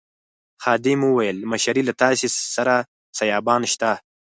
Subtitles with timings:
[0.63, 2.75] خادم وویل مشرې له تاسي سره
[3.17, 3.91] سایبان شته.